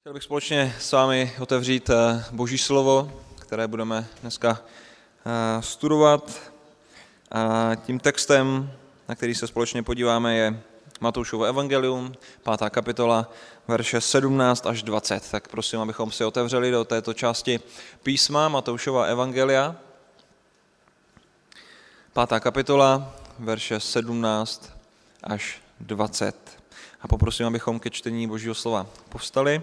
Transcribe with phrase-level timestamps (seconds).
[0.00, 4.60] Chtěl bych společně s vámi otevřít eh, Boží slovo, které budeme dneska
[5.26, 6.52] eh, studovat.
[7.30, 8.72] A tím textem,
[9.08, 10.62] na který se společně podíváme, je
[11.00, 13.30] Matoušovo evangelium, pátá kapitola,
[13.68, 15.30] verše 17 až 20.
[15.30, 17.60] Tak prosím, abychom si otevřeli do této části
[18.02, 19.76] písma Matoušova evangelia.
[22.12, 24.72] Pátá kapitola, verše 17
[25.22, 26.60] až 20.
[27.00, 29.62] A poprosím, abychom ke čtení Božího slova povstali.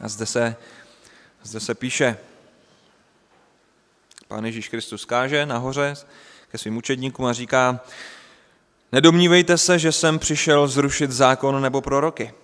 [0.00, 0.56] A zde se,
[1.42, 2.18] zde se píše,
[4.28, 5.94] Pán Ježíš Kristus káže nahoře
[6.48, 7.80] ke svým učedníkům a říká,
[8.92, 12.34] nedomnívejte se, že jsem přišel zrušit zákon nebo proroky.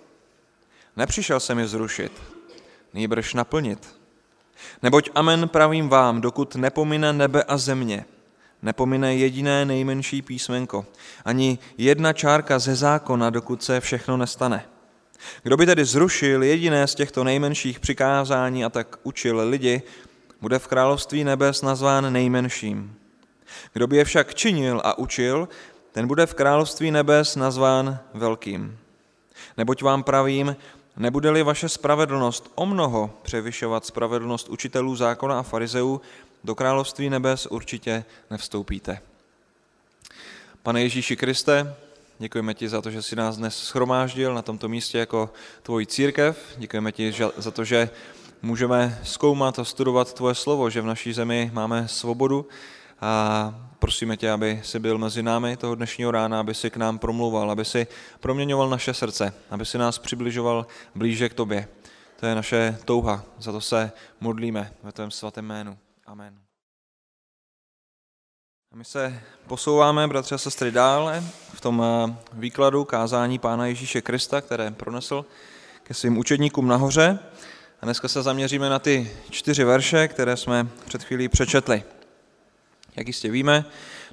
[0.95, 2.21] Nepřišel jsem je zrušit,
[2.93, 3.95] nýbrž naplnit.
[4.81, 8.05] Neboť amen pravím vám, dokud nepomine nebe a země,
[8.61, 10.85] nepomine jediné nejmenší písmenko,
[11.25, 14.65] ani jedna čárka ze zákona, dokud se všechno nestane.
[15.43, 19.81] Kdo by tedy zrušil jediné z těchto nejmenších přikázání a tak učil lidi,
[20.41, 22.95] bude v království nebes nazván nejmenším.
[23.73, 25.49] Kdo by je však činil a učil,
[25.91, 28.77] ten bude v království nebes nazván velkým.
[29.57, 30.55] Neboť vám pravím,
[30.97, 36.01] nebude-li vaše spravedlnost o mnoho převyšovat spravedlnost učitelů zákona a farizeů,
[36.43, 38.99] do království nebes určitě nevstoupíte.
[40.63, 41.75] Pane Ježíši Kriste,
[42.23, 45.29] děkujeme ti za to, že jsi nás dnes schromáždil na tomto místě jako
[45.63, 46.55] tvoji církev.
[46.57, 47.89] Děkujeme ti za to, že
[48.41, 52.47] můžeme zkoumat a studovat tvoje slovo, že v naší zemi máme svobodu
[53.01, 56.99] a prosíme tě, aby si byl mezi námi toho dnešního rána, aby si k nám
[56.99, 57.87] promluval, aby si
[58.19, 61.67] proměňoval naše srdce, aby si nás přibližoval blíže k tobě.
[62.19, 65.77] To je naše touha, za to se modlíme ve tvém svatém jménu.
[66.05, 66.42] Amen.
[68.73, 74.01] A my se posouváme, bratři a sestry, dále v tom eh, výkladu kázání Pána Ježíše
[74.01, 75.25] Krista, které pronesl
[75.83, 77.19] ke svým učedníkům nahoře.
[77.81, 81.83] A dneska se zaměříme na ty čtyři verše, které jsme před chvílí přečetli.
[82.95, 83.65] Jak jistě víme,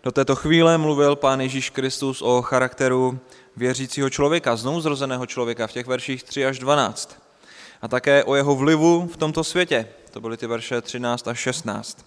[0.03, 3.19] do této chvíle mluvil Pán Ježíš Kristus o charakteru
[3.57, 7.23] věřícího člověka, znouzrozeného člověka v těch verších 3 až 12.
[7.83, 9.89] A také o jeho vlivu v tomto světě.
[10.11, 12.05] To byly ty verše 13 až 16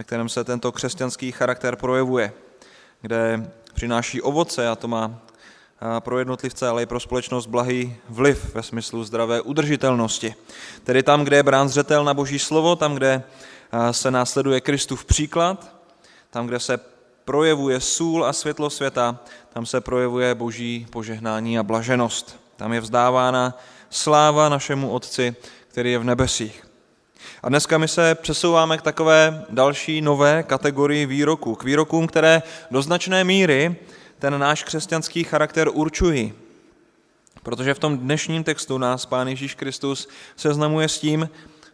[0.00, 2.32] ve kterém se tento křesťanský charakter projevuje,
[3.00, 5.20] kde přináší ovoce a to má
[5.98, 10.34] pro jednotlivce, ale i pro společnost blahý vliv ve smyslu zdravé udržitelnosti.
[10.84, 13.22] Tedy tam, kde je brán zřetel na boží slovo, tam, kde
[13.90, 15.76] se následuje Kristův příklad,
[16.30, 16.80] tam, kde se
[17.24, 19.18] projevuje sůl a světlo světa,
[19.52, 22.40] tam se projevuje boží požehnání a blaženost.
[22.56, 23.58] Tam je vzdávána
[23.90, 25.36] sláva našemu Otci,
[25.68, 26.69] který je v nebesích.
[27.42, 32.82] A dneska my se přesouváme k takové další nové kategorii výroků, k výrokům, které do
[32.82, 33.76] značné míry
[34.18, 36.32] ten náš křesťanský charakter určují.
[37.42, 41.30] Protože v tom dnešním textu nás Pán Ježíš Kristus seznamuje s tím,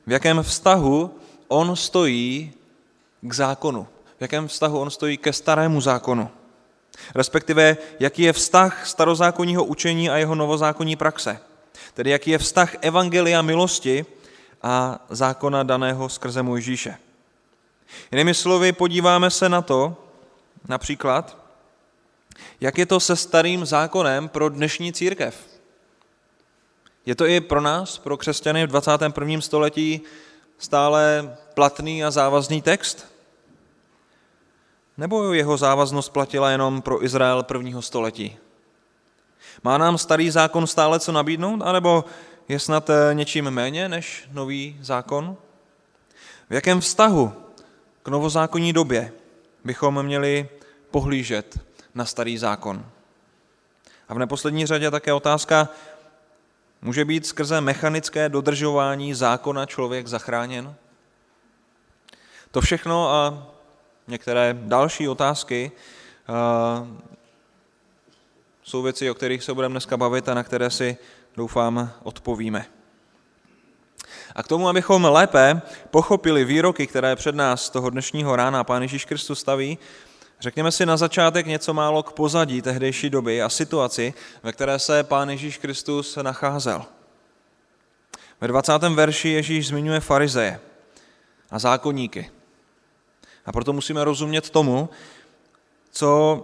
[0.06, 1.14] v jakém vztahu
[1.48, 2.52] on stojí
[3.20, 3.86] k zákonu,
[4.18, 6.30] v jakém vztahu on stojí ke starému zákonu.
[7.14, 11.38] Respektive, jaký je vztah starozákonního učení a jeho novozákonní praxe.
[11.94, 14.06] Tedy jaký je vztah evangelia milosti
[14.62, 16.96] a zákona daného skrze Mojžíše.
[18.12, 19.96] Jinými slovy, podíváme se na to,
[20.68, 21.36] například,
[22.60, 25.46] jak je to se starým zákonem pro dnešní církev.
[27.06, 29.40] Je to i pro nás, pro křesťany v 21.
[29.40, 30.00] století,
[30.58, 33.06] stále platný a závazný text?
[34.96, 38.38] Nebo jeho závaznost platila jenom pro Izrael prvního století?
[39.62, 42.04] Má nám starý zákon stále co nabídnout, anebo
[42.48, 45.36] je snad eh, něčím méně než nový zákon?
[46.50, 47.32] V jakém vztahu
[48.02, 49.12] k novozákonní době
[49.64, 50.48] bychom měli
[50.90, 51.58] pohlížet
[51.94, 52.86] na starý zákon?
[54.08, 55.68] A v neposlední řadě také otázka,
[56.82, 60.74] může být skrze mechanické dodržování zákona člověk zachráněn?
[62.50, 63.46] To všechno a
[64.08, 65.72] některé další otázky
[66.28, 67.06] eh,
[68.62, 70.96] jsou věci, o kterých se budeme dneska bavit a na které si
[71.36, 72.66] doufám, odpovíme.
[74.34, 79.04] A k tomu, abychom lépe pochopili výroky, které před nás toho dnešního rána Pán Ježíš
[79.04, 79.78] Kristus staví,
[80.40, 85.02] řekněme si na začátek něco málo k pozadí tehdejší doby a situaci, ve které se
[85.02, 86.84] Pán Ježíš Kristus nacházel.
[88.40, 88.72] Ve 20.
[88.78, 90.60] verši Ježíš zmiňuje farizeje
[91.50, 92.30] a zákonníky.
[93.46, 94.88] A proto musíme rozumět tomu,
[95.90, 96.40] co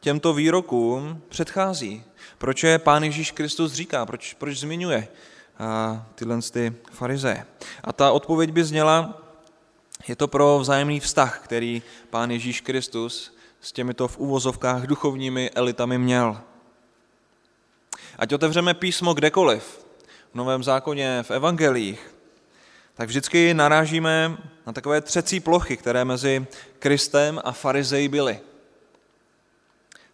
[0.00, 2.04] těmto výrokům předchází.
[2.38, 5.08] Proč je Pán Ježíš Kristus říká, proč, proč zmiňuje
[5.58, 7.46] a, tyhle ty farizeje.
[7.84, 9.22] A ta odpověď by zněla,
[10.08, 15.98] je to pro vzájemný vztah, který Pán Ježíš Kristus s těmito v úvozovkách duchovními elitami
[15.98, 16.40] měl.
[18.18, 19.86] Ať otevřeme písmo kdekoliv,
[20.32, 22.14] v Novém zákoně, v evangelích,
[22.94, 24.36] tak vždycky narážíme
[24.66, 26.46] na takové třecí plochy, které mezi
[26.78, 28.40] Kristem a farizeji byly.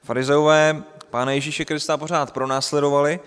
[0.02, 3.20] Farizeové Pána Ježíše Krista pořád pronásledovali,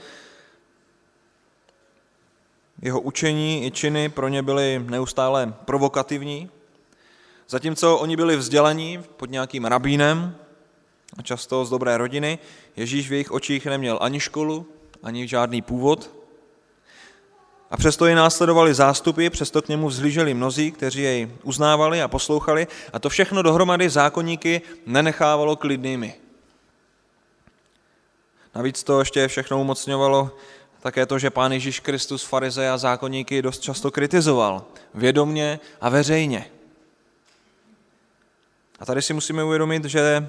[2.82, 6.50] jeho učení i činy pro ně byly neustále provokativní,
[7.50, 10.36] zatímco oni byli vzdělaní pod nějakým rabínem,
[11.18, 12.40] a často z dobré rodiny,
[12.76, 14.66] Ježíš v jejich očích neměl ani školu,
[15.04, 16.12] ani žádný původ.
[17.72, 22.68] A přesto je následovali zástupy, přesto k němu vzlíželi mnozí, kteří jej uznávali a poslouchali
[22.94, 26.16] a to všechno dohromady zákonníky nenechávalo klidnými.
[28.56, 30.32] Navíc to ještě všechno umocňovalo
[30.82, 36.52] také to, že pán Ježíš Kristus farize a zákonníky dost často kritizoval, vědomně a veřejně.
[38.80, 40.28] A tady si musíme uvědomit, že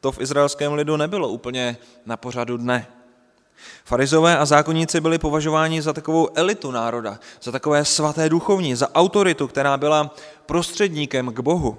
[0.00, 1.76] to v izraelském lidu nebylo úplně
[2.06, 2.86] na pořadu dne.
[3.84, 9.48] Farizové a zákonníci byli považováni za takovou elitu národa, za takové svaté duchovní, za autoritu,
[9.48, 10.14] která byla
[10.46, 11.78] prostředníkem k Bohu.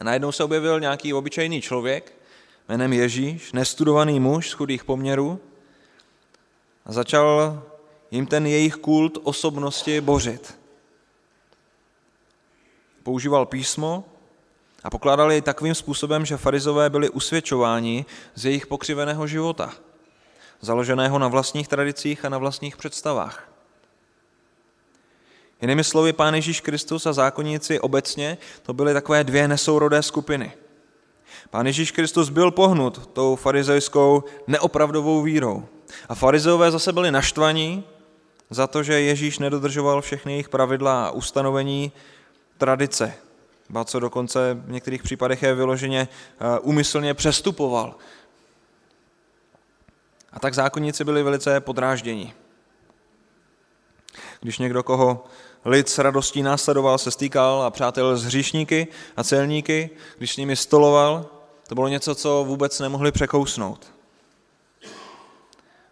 [0.00, 2.21] A najednou se objevil nějaký obyčejný člověk
[2.68, 5.40] jménem Ježíš, nestudovaný muž z chudých poměrů
[6.86, 7.62] a začal
[8.10, 10.58] jim ten jejich kult osobnosti bořit.
[13.02, 14.04] Používal písmo
[14.84, 18.04] a pokládali jej takovým způsobem, že farizové byli usvědčováni
[18.34, 19.74] z jejich pokřiveného života,
[20.60, 23.48] založeného na vlastních tradicích a na vlastních představách.
[25.62, 30.52] Jinými slovy, Pán Ježíš Kristus a zákonníci obecně to byly takové dvě nesourodé skupiny.
[31.50, 35.64] Pán Ježíš Kristus byl pohnut tou farizejskou neopravdovou vírou.
[36.08, 37.84] A farizeové zase byli naštvaní
[38.50, 41.92] za to, že Ježíš nedodržoval všechny jejich pravidla a ustanovení
[42.58, 43.14] tradice,
[43.70, 46.08] ba co dokonce v některých případech je vyloženě
[46.60, 47.94] úmyslně eh, přestupoval.
[50.32, 52.34] A tak zákonníci byli velice podrážděni.
[54.40, 55.24] Když někdo, koho
[55.64, 58.86] lid s radostí následoval, se stýkal a přátel s hříšníky
[59.16, 61.26] a celníky, když s nimi stoloval,
[61.72, 63.92] to bylo něco, co vůbec nemohli překousnout.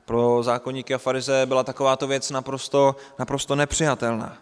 [0.04, 4.38] Pro zákonníky a farize byla takováto věc naprosto, naprosto nepřijatelná.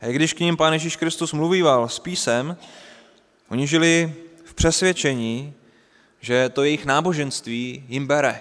[0.00, 2.56] A když k ním Pán Ježíš Kristus mluvíval s písem,
[3.50, 4.14] oni žili
[4.44, 5.54] v přesvědčení,
[6.20, 8.40] že to jejich náboženství jim bere,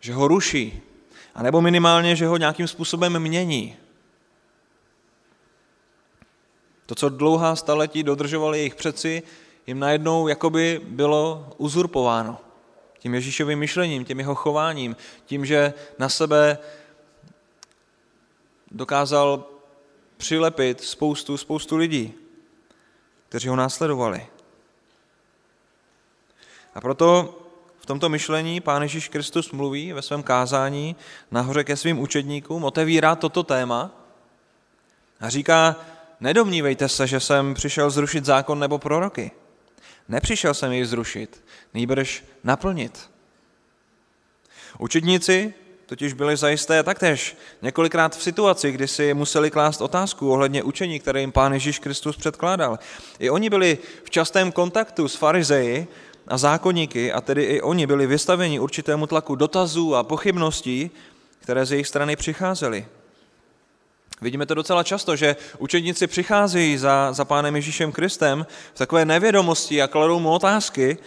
[0.00, 0.82] že ho ruší,
[1.34, 3.76] anebo minimálně, že ho nějakým způsobem mění.
[6.86, 9.22] To, co dlouhá staletí dodržovali jejich přeci,
[9.66, 12.38] jim najednou jakoby bylo uzurpováno.
[12.98, 14.96] Tím Ježíšovým myšlením, tím jeho chováním,
[15.26, 16.58] tím, že na sebe
[18.70, 19.44] dokázal
[20.16, 22.14] přilepit spoustu, spoustu lidí,
[23.28, 24.26] kteří ho následovali.
[26.74, 27.38] A proto
[27.78, 30.96] v tomto myšlení Pán Ježíš Kristus mluví ve svém kázání
[31.30, 33.90] nahoře ke svým učedníkům, otevírá toto téma
[35.20, 35.76] a říká,
[36.20, 39.30] nedomnívejte se, že jsem přišel zrušit zákon nebo proroky.
[40.08, 41.44] Nepřišel jsem jej zrušit,
[41.74, 43.10] nejbrž naplnit.
[44.78, 45.54] Učedníci
[45.86, 51.20] totiž byli zajisté taktéž několikrát v situaci, kdy si museli klást otázku ohledně učení, které
[51.20, 52.78] jim Pán Ježíš Kristus předkládal.
[53.18, 55.86] I oni byli v častém kontaktu s farizeji
[56.26, 60.90] a zákonníky a tedy i oni byli vystaveni určitému tlaku dotazů a pochybností,
[61.38, 62.86] které z jejich strany přicházely.
[64.24, 69.82] Vidíme to docela často, že učedníci přicházejí za, za pánem Ježíšem Kristem v takové nevědomosti
[69.82, 70.98] a kladou mu otázky,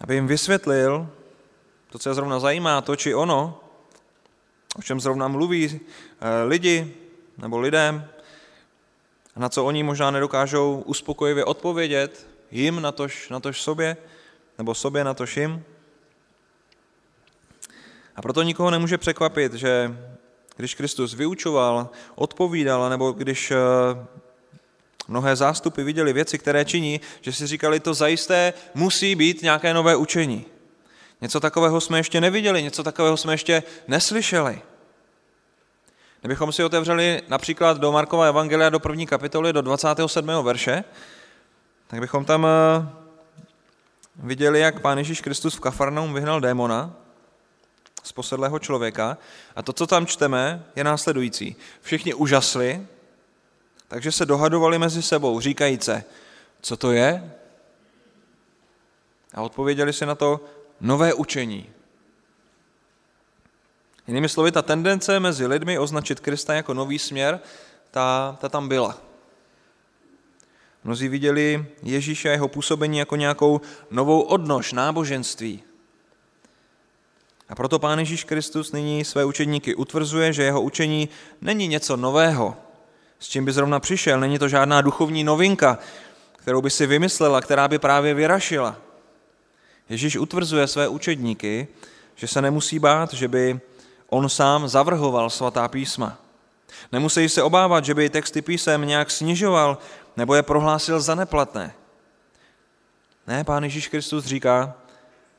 [0.00, 1.10] aby jim vysvětlil
[1.90, 3.60] to, co je zrovna zajímá, to či ono,
[4.78, 6.94] o čem zrovna mluví eh, lidi
[7.38, 8.06] nebo lidem,
[9.36, 13.96] na co oni možná nedokážou uspokojivě odpovědět, jim na tož, na tož sobě,
[14.58, 15.64] nebo sobě na tož jim.
[18.22, 19.96] Proto nikoho nemůže překvapit, že
[20.56, 23.56] když Kristus vyučoval, odpovídal, nebo když eh,
[25.08, 29.96] mnohé zástupy viděli věci, které činí, že si říkali, to zajisté musí být nějaké nové
[29.96, 30.46] učení.
[31.20, 34.62] Něco takového jsme ještě neviděli, něco takového jsme ještě neslyšeli.
[36.20, 40.30] Kdybychom si otevřeli například do Markova Evangelia do první kapitoly, do 27.
[40.42, 40.84] verše,
[41.86, 42.86] tak bychom tam eh,
[44.16, 47.01] viděli, jak Pán Ježíš Kristus v Kafarnaum vyhnal démona
[48.02, 49.18] z posedlého člověka.
[49.56, 51.56] A to, co tam čteme, je následující.
[51.80, 52.86] Všichni užasli,
[53.88, 56.04] takže se dohadovali mezi sebou, říkajíce,
[56.60, 57.34] co to je?
[59.34, 60.40] A odpověděli si na to
[60.80, 61.70] nové učení,
[64.06, 67.40] Jinými slovy, ta tendence mezi lidmi označit Krista jako nový směr,
[67.90, 68.98] ta, ta tam byla.
[70.84, 75.62] Mnozí viděli Ježíše a jeho působení jako nějakou novou odnož náboženství,
[77.52, 81.08] A proto Pán Ježíš Kristus nyní své učedníky utvrzuje, že jeho učení
[81.40, 82.56] není něco nového,
[83.18, 84.20] s čím by zrovna přišel.
[84.20, 85.78] Není to žádná duchovní novinka,
[86.36, 88.76] kterou by si vymyslela, která by právě vyrašila.
[89.88, 91.68] Ježíš utvrzuje své učedníky,
[92.14, 93.60] že se nemusí bát, že by
[94.08, 96.18] on sám zavrhoval svatá písma.
[96.92, 99.78] Nemusí se obávat, že by texty písem nějak snižoval
[100.16, 101.74] nebo je prohlásil za neplatné.
[103.26, 104.74] Ne, Pán Ježíš Kristus říká,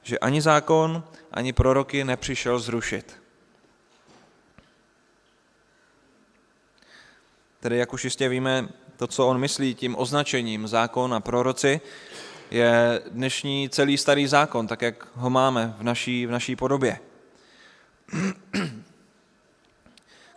[0.04, 1.04] že ani zákon,
[1.34, 3.22] ani proroky nepřišel zrušit.
[7.60, 11.82] Tedy, jak už jistě víme, to, co on myslí tím označením zákon a proroci,
[12.52, 17.00] je dnešní celý starý zákon, tak jak ho máme v naší, v naší podobě.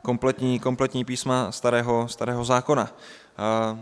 [0.03, 2.91] kompletní, kompletní písma starého, starého zákona.
[3.37, 3.79] A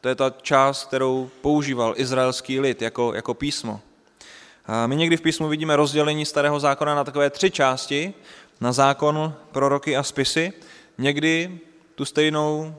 [0.00, 3.80] to je ta část, kterou používal izraelský lid jako, jako písmo.
[4.86, 8.14] My někdy v písmu vidíme rozdělení starého zákona na takové tři části,
[8.60, 10.52] na zákon, proroky a spisy.
[10.98, 11.58] Někdy
[11.94, 12.74] tu stejnou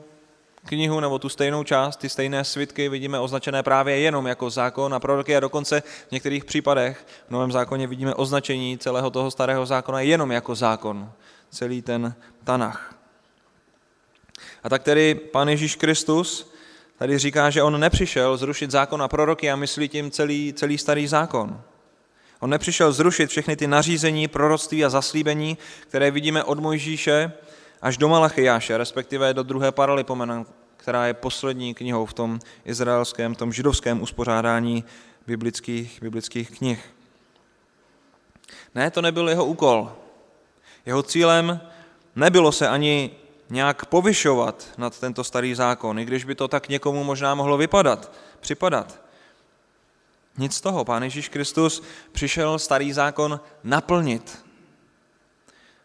[0.64, 5.00] knihu nebo tu stejnou část, ty stejné svitky vidíme označené právě jenom jako zákon a
[5.00, 10.00] proroky a dokonce v některých případech v Novém zákoně vidíme označení celého toho starého zákona
[10.00, 11.12] jenom jako zákon,
[11.50, 12.14] celý ten
[12.44, 12.94] Tanach.
[14.64, 16.52] A tak tedy Pán Ježíš Kristus
[16.98, 21.06] tady říká, že on nepřišel zrušit zákon a proroky a myslí tím celý, celý starý
[21.06, 21.62] zákon.
[22.40, 27.32] On nepřišel zrušit všechny ty nařízení, proroctví a zaslíbení, které vidíme od Mojžíše
[27.82, 30.44] až do Malachiáše, respektive do druhé paralipomena,
[30.76, 34.84] která je poslední knihou v tom izraelském, tom židovském uspořádání
[35.26, 36.84] biblických, biblických knih.
[38.74, 39.92] Ne, to nebyl jeho úkol.
[40.86, 41.60] Jeho cílem
[42.16, 43.10] nebylo se ani
[43.50, 48.12] nějak povyšovat nad tento starý zákon, i když by to tak někomu možná mohlo vypadat,
[48.40, 49.05] připadat.
[50.38, 50.84] Nic z toho.
[50.84, 54.44] Pán Ježíš Kristus přišel starý zákon naplnit.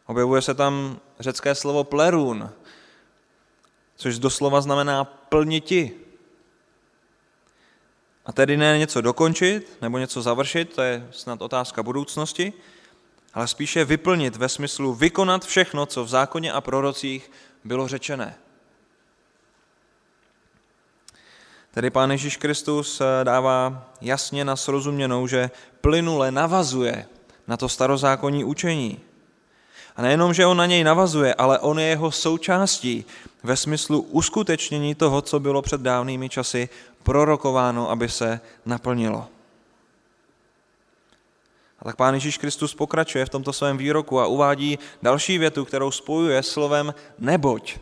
[0.06, 2.50] Objevuje se tam řecké slovo plerun,
[3.96, 5.92] což doslova znamená plniti.
[8.26, 12.54] A tedy ne něco dokončit nebo něco završit, to je snad otázka budoucnosti,
[13.34, 17.32] ale spíše vyplnit ve smyslu vykonat všechno, co v zákoně a prorocích
[17.64, 18.36] bylo řečené.
[21.72, 25.52] Tedy Pán Ježíš Kristus eh, dává jasně na srozuměnou, že
[25.82, 27.06] plynule navazuje
[27.48, 29.00] na to starozákonní učení.
[29.96, 33.06] A nejenom, že on na něj navazuje, ale on je jeho součástí
[33.44, 36.70] ve smyslu uskutečnění toho, co bylo před dávnými časy
[37.04, 39.28] prorokováno, aby se naplnilo.
[41.80, 45.92] A tak Pán Ježíš Kristus pokračuje v tomto svém výroku a uvádí další větu, kterou
[45.92, 47.78] spojuje slovem neboť.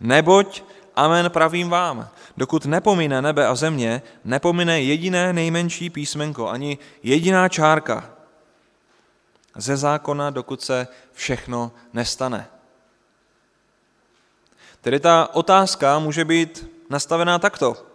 [0.00, 0.62] Neboť,
[0.96, 8.10] amen pravím vám, dokud nepomine nebe a země, nepomine jediné nejmenší písmenko, ani jediná čárka
[9.56, 12.46] ze zákona, dokud se všechno nestane.
[14.80, 17.86] Tedy ta otázka může být nastavená takto.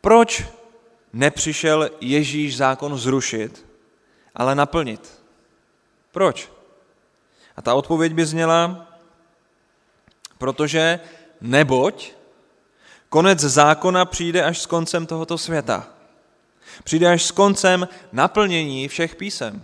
[0.00, 0.44] Proč
[1.12, 3.66] nepřišel Ježíš zákon zrušit,
[4.34, 5.20] ale naplnit?
[6.12, 6.52] Proč?
[7.56, 8.86] A ta odpověď by zněla,
[10.38, 11.00] protože
[11.44, 12.12] neboť
[13.08, 15.86] konec zákona přijde až s koncem tohoto světa.
[16.84, 19.62] Přijde až s koncem naplnění všech písem.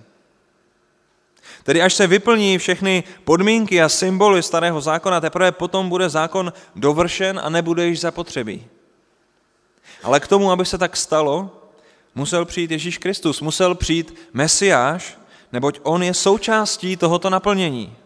[1.63, 7.41] Tedy až se vyplní všechny podmínky a symboly starého zákona, teprve potom bude zákon dovršen
[7.45, 8.67] a nebude již zapotřebí.
[10.03, 11.51] Ale k tomu, aby se tak stalo,
[12.15, 15.19] musel přijít Ježíš Kristus, musel přijít Mesiáš,
[15.53, 17.97] neboť on je součástí tohoto naplnění.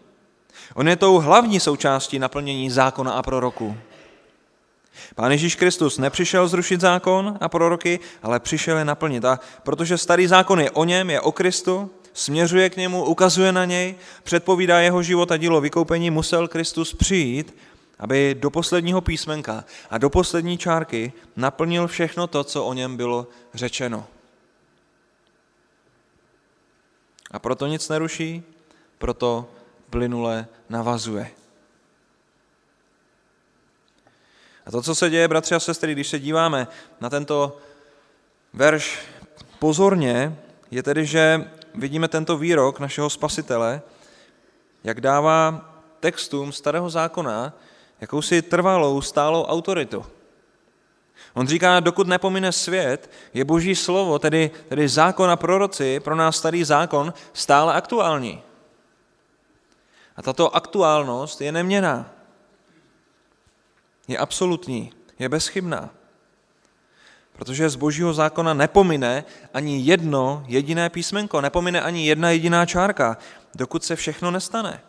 [0.73, 3.77] On je tou hlavní součástí naplnění zákona a proroku.
[5.15, 9.25] Pán Ježíš Kristus nepřišel zrušit zákon a proroky, ale přišel je naplnit.
[9.25, 13.65] A protože starý zákon je o něm, je o Kristu, směřuje k němu, ukazuje na
[13.65, 17.55] něj, předpovídá jeho život a dílo vykoupení, musel Kristus přijít,
[17.99, 23.27] aby do posledního písmenka a do poslední čárky naplnil všechno to, co o něm bylo
[23.53, 24.07] řečeno.
[27.31, 28.43] A proto nic neruší,
[28.97, 29.49] proto
[29.95, 31.31] plynule navazuje.
[34.65, 36.67] A to, co se děje, bratři a sestry, když se díváme
[37.01, 37.57] na tento
[38.53, 38.99] verš
[39.59, 40.35] pozorně,
[40.71, 43.81] je tedy, že vidíme tento výrok našeho spasitele,
[44.83, 47.53] jak dává textům starého zákona
[48.01, 50.05] jakousi trvalou, stálou autoritu.
[51.33, 56.37] On říká, dokud nepomine svět, je boží slovo, tedy, tedy zákon a proroci, pro nás
[56.37, 58.43] starý zákon, stále aktuální.
[60.15, 62.11] A tato aktuálnost je neměná.
[64.07, 65.89] Je absolutní, je bezchybná.
[67.33, 73.17] Protože z božího zákona nepomine ani jedno jediné písmenko, nepomine ani jedna jediná čárka,
[73.55, 74.81] dokud se všechno nestane.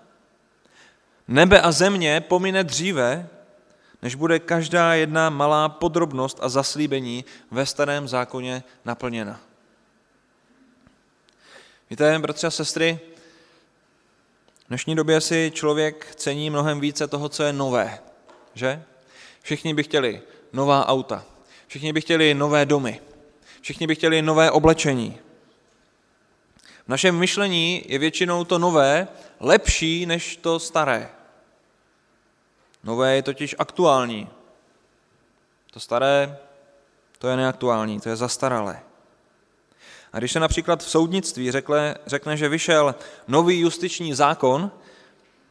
[1.28, 3.28] Nebe a země pomine dříve,
[4.02, 9.40] než bude každá jedna malá podrobnost a zaslíbení ve starém zákoně naplněna.
[11.90, 13.00] Víte, bratři a sestry,
[14.66, 17.98] v dnešní době si člověk cení mnohem více toho, co je nové,
[18.54, 18.82] že?
[19.42, 21.24] Všichni by chtěli nová auta,
[21.66, 23.00] všichni by chtěli nové domy,
[23.60, 25.18] všichni by chtěli nové oblečení.
[26.84, 29.08] V našem myšlení je většinou to nové
[29.40, 31.10] lepší než to staré.
[32.84, 34.28] Nové je totiž aktuální.
[35.70, 36.38] To staré,
[37.18, 38.80] to je neaktuální, to je zastaralé.
[40.16, 42.94] A když se například v soudnictví řekne, řekne, že vyšel
[43.28, 44.70] nový justiční zákon,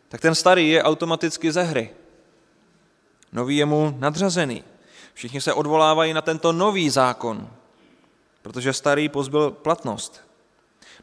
[0.10, 1.90] tak ten starý je automaticky ze hry.
[3.32, 4.64] Nový je mu nadřazený.
[5.14, 7.50] Všichni se odvolávají na tento nový zákon,
[8.42, 10.22] protože starý pozbyl platnost.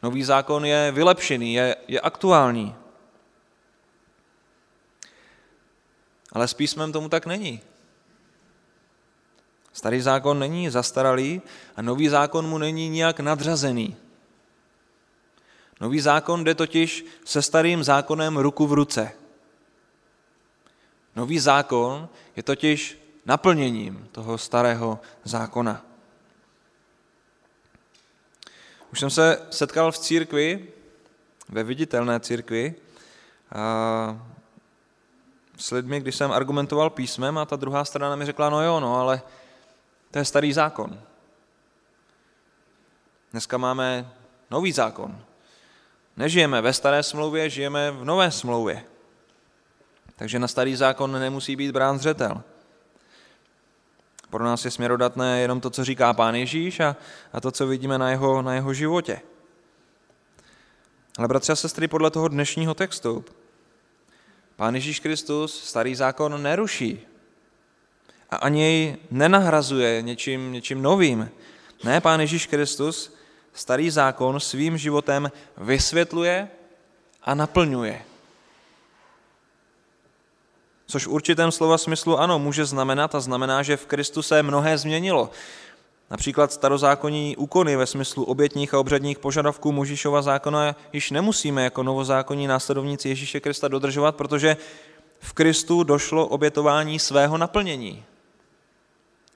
[0.02, 2.74] Nový zákon je vylepšený, je, je aktuální.
[6.32, 7.60] Ale s písmem tomu tak není.
[9.72, 11.42] Starý zákon není zastaralý
[11.76, 13.96] a nový zákon mu není nijak nadřazený.
[15.80, 19.12] Nový zákon jde totiž se starým zákonem ruku v ruce.
[21.16, 25.84] Nový zákon je totiž naplněním toho starého zákona.
[28.92, 30.68] Už jsem se setkal v církvi,
[31.48, 32.74] ve viditelné církvi,
[33.54, 34.26] a
[35.56, 39.00] s lidmi, když jsem argumentoval písmem a ta druhá strana mi řekla, no jo, no,
[39.00, 39.22] ale
[40.12, 41.00] to je starý zákon.
[43.32, 44.12] Dneska máme
[44.50, 45.24] nový zákon.
[46.16, 48.84] Nežijeme ve staré smlouvě, žijeme v nové smlouvě.
[50.16, 52.42] Takže na starý zákon nemusí být brán zřetel.
[54.30, 56.96] Pro nás je směrodatné jenom to, co říká Pán Ježíš a,
[57.32, 59.20] a to, co vidíme na jeho, na jeho životě.
[61.18, 63.24] Ale bratři a sestry, podle toho dnešního textu,
[64.56, 67.11] Pán Ježíš Kristus starý zákon neruší
[68.32, 71.30] a ani jej nenahrazuje něčím, něčím novým.
[71.84, 73.14] Ne, Pán Ježíš Kristus
[73.52, 76.48] starý zákon svým životem vysvětluje
[77.22, 78.02] a naplňuje.
[80.86, 84.78] Což v určitém slova smyslu ano, může znamenat a znamená, že v Kristu se mnohé
[84.78, 85.30] změnilo.
[86.10, 92.46] Například starozákonní úkony ve smyslu obětních a obřadních požadavků Mužišova zákona již nemusíme jako novozákonní
[92.46, 94.56] následovníci Ježíše Krista dodržovat, protože
[95.20, 98.04] v Kristu došlo obětování svého naplnění.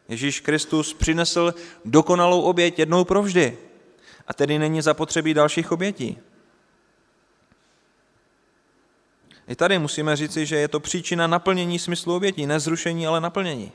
[0.09, 3.59] Ježíš Kristus přinesl dokonalou oběť jednou provždy
[4.27, 6.19] a tedy není zapotřebí dalších obětí.
[9.49, 13.73] I tady musíme říci, že je to příčina naplnění smyslu obětí, ne zrušení, ale naplnění.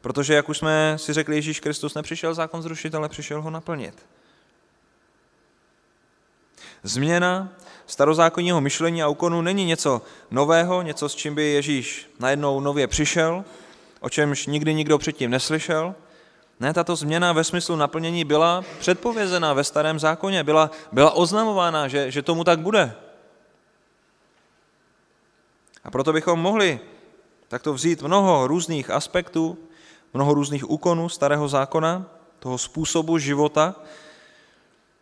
[0.00, 4.06] Protože, jak už jsme si řekli, Ježíš Kristus nepřišel zákon zrušit, ale přišel ho naplnit.
[6.82, 7.52] Změna
[7.86, 13.44] starozákonního myšlení a úkonu není něco nového, něco, s čím by Ježíš najednou nově přišel,
[14.00, 15.94] o čemž nikdy nikdo předtím neslyšel.
[16.60, 22.10] Ne, tato změna ve smyslu naplnění byla předpovězená ve starém zákoně, byla, byla oznamována, že,
[22.10, 22.94] že tomu tak bude.
[25.84, 26.80] A proto bychom mohli
[27.48, 29.58] takto vzít mnoho různých aspektů,
[30.14, 32.06] mnoho různých úkonů starého zákona,
[32.38, 33.74] toho způsobu života,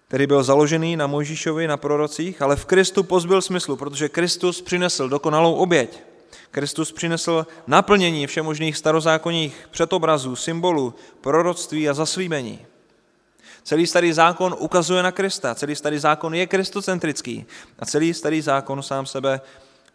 [0.09, 5.09] který byl založený na Mojžíšovi, na prorocích, ale v Kristu pozbyl smyslu, protože Kristus přinesl
[5.09, 6.14] dokonalou oběť.
[6.55, 12.67] Kristus přinesl naplnění všemožných starozákonních předobrazů, symbolů, proroctví a zaslíbení.
[13.63, 17.47] Celý starý zákon ukazuje na Krista, celý starý zákon je kristocentrický
[17.79, 19.41] a celý starý zákon sám sebe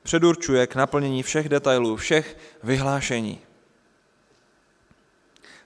[0.04, 3.40] předurčuje k naplnění všech detailů, všech vyhlášení.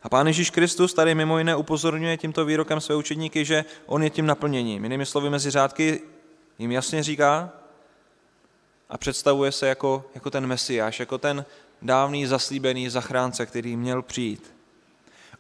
[0.04, 4.10] A Pán Ježíš Kristus tady mimo jiné upozorňuje tímto výrokem své učedníky, že on je
[4.10, 4.84] tím naplněním.
[4.84, 6.02] Jinými slovy mezi řádky
[6.60, 7.63] jim jasně říká
[8.94, 11.46] a představuje se jako, jako ten mesiáš, jako ten
[11.82, 14.54] dávný zaslíbený zachránce, který měl přijít.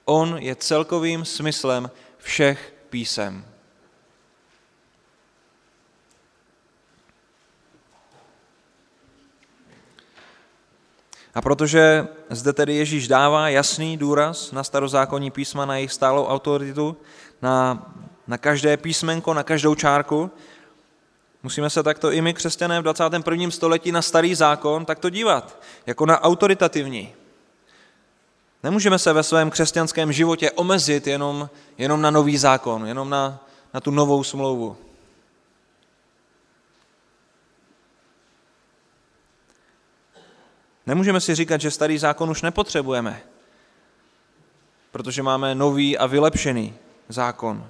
[0.06, 3.46] On je celkovým smyslem všech písem.
[11.34, 16.98] A protože zde tedy Ježíš dává jasný důraz na starozákonní písma, na jejich stálou autoritu,
[17.42, 17.86] na,
[18.28, 20.32] na každé písmenko, na každou čárku,
[21.44, 23.52] musíme se takto i my, křesťané v 21.
[23.52, 27.14] století, na starý zákon takto dívat, jako na autoritativní.
[28.64, 33.40] Nemůžeme se ve svém křesťanském životě omezit jenom, jenom na nový zákon, jenom na,
[33.74, 34.78] na tu novou smlouvu.
[40.86, 43.24] Nemůžeme si říkat, že starý zákon už nepotřebujeme.
[44.92, 46.74] protože máme nový a vylepšený
[47.10, 47.68] zákon.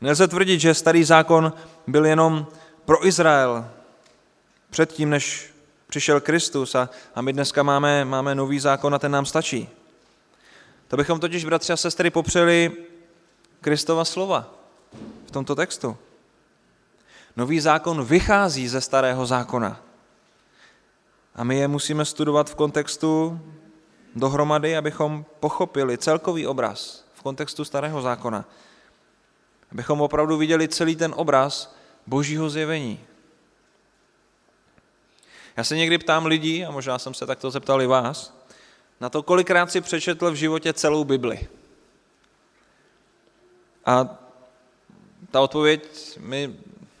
[0.00, 1.52] Nelze tvrdit, že starý zákon
[1.86, 2.46] byl jenom
[2.86, 3.68] pro Izrael
[4.70, 5.54] předtím, než
[5.86, 9.68] přišel Kristus a, a my dneska máme, máme nový zákon a ten nám stačí.
[10.88, 12.72] To bychom totiž, bratři a sestry, popřeli
[13.60, 14.54] Kristova slova
[15.26, 15.96] v tomto textu.
[17.36, 19.80] Nový zákon vychází ze starého zákona.
[21.34, 23.40] A my je musíme studovat v kontextu
[24.14, 28.44] dohromady, abychom pochopili celkový obraz v kontextu starého zákona.
[29.72, 33.00] Abychom opravdu viděli celý ten obraz božího zjevení.
[35.56, 38.36] Já se někdy ptám lidí, a možná jsem se takto zeptal i vás,
[39.00, 41.48] na to, kolikrát si přečetl v životě celou Bibli.
[43.84, 44.18] A
[45.30, 46.56] ta odpověď mi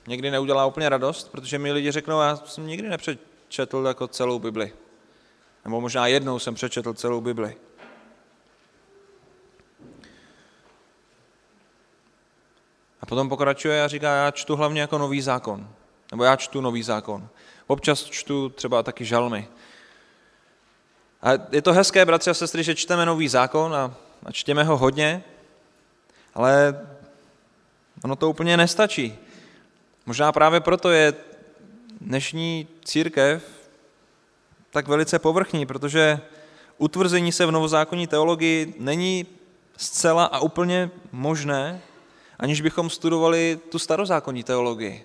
[0.06, 4.72] někdy neudělá úplně radost, protože mi lidi řeknou, já jsem nikdy nepřečetl jako celou Bibli.
[5.64, 7.56] Nebo možná jednou jsem přečetl celou Bibli.
[13.00, 15.68] A potom pokračuje a říká, já čtu hlavně jako nový zákon.
[16.10, 17.28] Nebo já čtu nový zákon.
[17.66, 19.48] Občas čtu třeba taky žalmy.
[21.22, 23.94] A je to hezké, bratři a sestry, že čteme nový zákon a,
[24.26, 25.24] a čtěme ho hodně,
[26.34, 26.80] ale
[28.04, 29.18] ono to úplně nestačí.
[30.06, 31.14] Možná právě proto je
[32.00, 33.44] dnešní církev
[34.70, 36.20] tak velice povrchní, protože
[36.78, 39.26] utvrzení se v novozákonní teologii není
[39.76, 41.80] zcela a úplně možné,
[42.38, 45.04] aniž bychom studovali tu starozákonní teologii.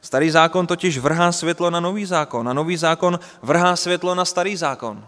[0.00, 4.56] Starý zákon totiž vrhá světlo na nový zákon a nový zákon vrhá světlo na starý
[4.56, 5.06] zákon.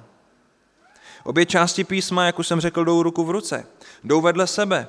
[1.25, 3.67] Obě části písma, jak už jsem řekl, jdou ruku v ruce,
[4.05, 4.89] jdou vedle sebe.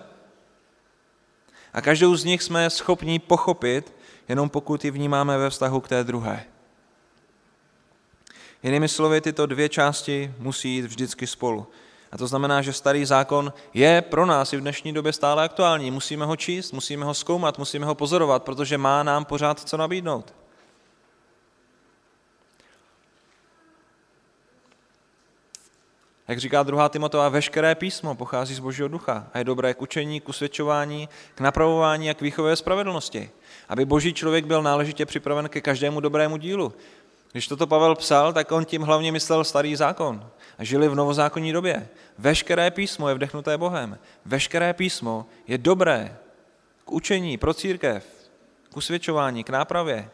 [1.74, 3.94] A každou z nich jsme schopni pochopit,
[4.28, 6.46] jenom pokud ji vnímáme ve vztahu k té druhé.
[8.64, 11.68] Jinými slovy, tyto dvě části musí jít vždycky spolu.
[12.14, 15.92] A to znamená, že starý zákon je pro nás i v dnešní době stále aktuální.
[15.92, 20.34] Musíme ho číst, musíme ho zkoumat, musíme ho pozorovat, protože má nám pořád co nabídnout.
[26.28, 30.22] Jak říká druhá Timotová, veškeré písmo pochází z Božího ducha a je dobré k učení,
[30.22, 33.30] k usvědčování, k napravování a k výchově spravedlnosti,
[33.70, 36.74] aby boží člověk byl náležitě připraven ke každému dobrému dílu.
[37.34, 40.30] Když toto Pavel psal, tak on tím hlavně myslel starý zákon.
[40.58, 41.90] A žili v novozákonní době.
[42.18, 44.00] Veškeré písmo je vdechnuté Bohem.
[44.26, 46.18] Veškeré písmo je dobré
[46.86, 48.06] k učení, pro církev,
[48.74, 50.10] k usvědčování, k nápravě.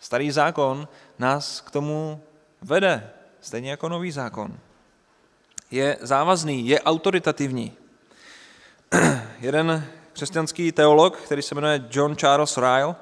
[0.00, 2.20] Starý zákon nás k tomu
[2.62, 4.58] vede, stejně jako nový zákon.
[5.70, 7.72] Je závazný, je autoritativní.
[9.40, 12.94] Jeden křesťanský teolog, který se jmenuje John Charles Ryle,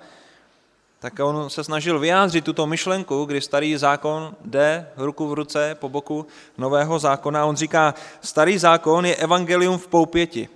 [1.01, 5.89] tak on se snažil vyjádřit tuto myšlenku, kdy starý zákon jde ruku v ruce po
[5.89, 6.27] boku
[6.59, 7.47] nového zákona.
[7.47, 10.49] On říká, starý zákon je evangelium v poupěti.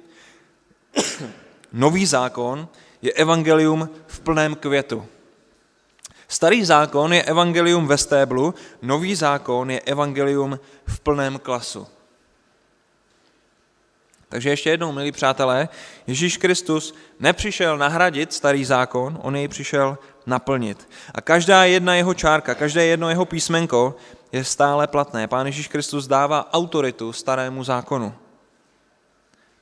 [1.72, 2.68] Nový zákon
[3.02, 5.07] je evangelium v plném květu.
[6.28, 11.87] Starý zákon je evangelium ve stéblu, nový zákon je evangelium v plném klasu.
[14.28, 15.68] Takže ještě jednou, milí přátelé,
[16.07, 20.88] Ježíš Kristus nepřišel nahradit starý zákon, on jej přišel naplnit.
[21.14, 23.96] A každá jedna jeho čárka, každé jedno jeho písmenko
[24.32, 25.26] je stále platné.
[25.26, 28.14] Pán Ježíš Kristus dává autoritu starému zákonu.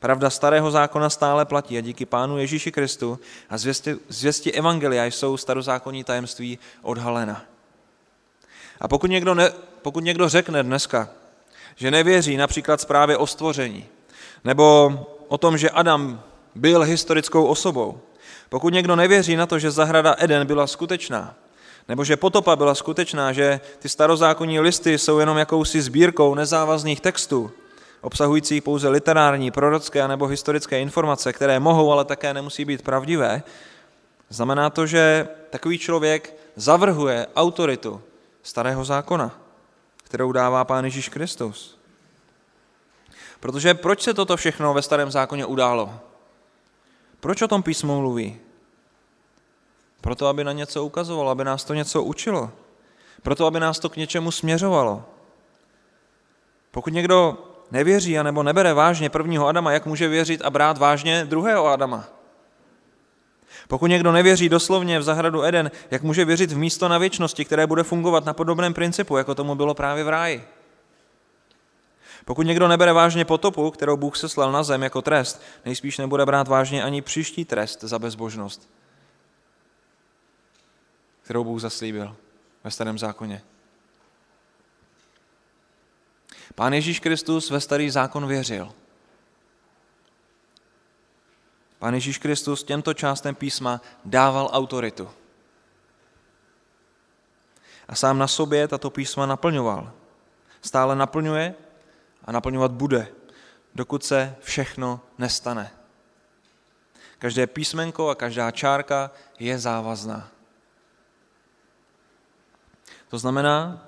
[0.01, 3.19] Pravda starého zákona stále platí a díky Pánu Ježíši Kristu
[3.51, 7.43] a zvěsti, zvěsti Evangelia jsou starozákonní tajemství odhalena.
[8.81, 11.09] A pokud někdo, ne, pokud někdo řekne dneska,
[11.77, 13.87] že nevěří například zprávě o stvoření,
[14.45, 14.93] nebo
[15.29, 16.23] o tom, že Adam
[16.55, 18.01] byl historickou osobou,
[18.53, 21.35] pokud někdo nevěří na to, že zahrada Eden byla skutečná,
[21.89, 27.51] nebo že potopa byla skutečná, že ty starozákonní listy jsou jenom jakousi sbírkou nezávazných textů,
[28.01, 33.43] obsahujících pouze literární, prorocké nebo historické informace, které mohou, ale také nemusí být pravdivé,
[34.29, 38.01] znamená to, že takový člověk zavrhuje autoritu
[38.43, 39.31] starého zákona,
[40.05, 41.79] kterou dává Pán Ježíš Kristus.
[43.41, 46.12] Protože proč se toto všechno ve starém zákoně událo?
[47.23, 48.37] Proč o tom písmo mluví?
[50.01, 52.51] Proto, aby na něco ukazovalo, aby nás to něco učilo.
[53.23, 55.05] Proto, aby nás to k něčemu směřovalo.
[56.71, 57.39] Pokud někdo
[57.71, 62.05] nevěří anebo nebere vážně prvního Adama, jak může věřit a brát vážně druhého Adama?
[63.69, 67.67] Pokud někdo nevěří doslovně v zahradu Eden, jak může věřit v místo na věčnosti, které
[67.67, 70.45] bude fungovat na podobném principu, jako tomu bylo právě v ráji?
[72.25, 76.49] Pokud někdo nebere vážně potopu, kterou Bůh seslal na zem jako trest, nejspíš nebude brát
[76.49, 78.71] vážně ani příští trest za bezbožnost,
[81.23, 82.17] kterou Bůh zaslíbil
[82.65, 83.43] ve starém zákoně.
[86.55, 88.73] Pán Ježíš Kristus ve starý zákon věřil.
[91.79, 95.11] Pán Ježíš Kristus těmto částem písma dával autoritu.
[97.89, 99.93] A sám na sobě tato písma naplňoval.
[100.63, 101.55] Stále naplňuje
[102.25, 103.09] a naplňovat bude,
[103.75, 105.71] dokud se všechno nestane.
[107.19, 110.29] Každé písmenko a každá čárka je závazná.
[113.09, 113.87] To znamená,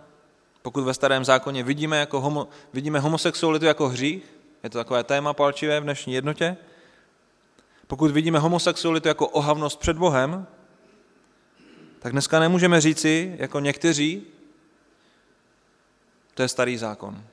[0.62, 5.32] pokud ve starém zákoně vidíme, jako homo, vidíme homosexualitu jako hřích, je to takové téma
[5.32, 6.56] palčivé v dnešní jednotě,
[7.86, 10.46] pokud vidíme homosexualitu jako ohavnost před Bohem,
[11.98, 14.26] tak dneska nemůžeme říci, jako někteří,
[16.34, 17.24] to je starý zákon.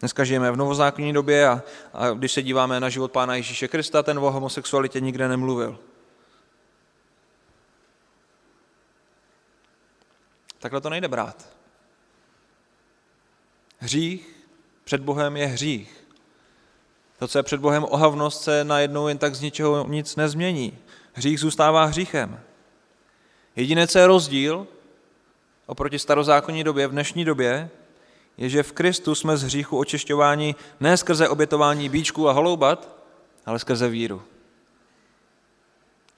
[0.00, 1.62] Dneska žijeme v novozákonní době a,
[1.94, 5.78] a když se díváme na život Pána Ježíše Krista, ten o homosexualitě nikde nemluvil.
[10.58, 11.48] Takhle to nejde brát.
[13.78, 14.46] Hřích
[14.84, 16.04] před Bohem je hřích.
[17.18, 20.78] To, co je před Bohem ohavnost, se najednou jen tak z ničeho nic nezmění.
[21.12, 22.40] Hřích zůstává hříchem.
[23.56, 24.66] Jediné, co je rozdíl
[25.66, 27.70] oproti starozákonní době, v dnešní době,
[28.38, 32.88] je, že v Kristu jsme z hříchu očišťováni ne skrze obětování bíčků a holoubat,
[33.46, 34.22] ale skrze víru.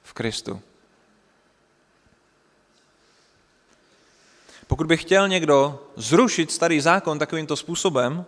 [0.03, 0.61] V Kristu.
[4.67, 8.25] Pokud by chtěl někdo zrušit starý zákon takovýmto způsobem,